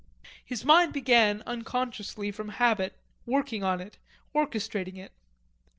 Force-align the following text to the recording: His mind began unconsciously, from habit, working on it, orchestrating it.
His 0.43 0.65
mind 0.65 0.93
began 0.93 1.43
unconsciously, 1.45 2.31
from 2.31 2.49
habit, 2.57 2.95
working 3.27 3.63
on 3.63 3.79
it, 3.79 3.99
orchestrating 4.33 4.97
it. 4.97 5.11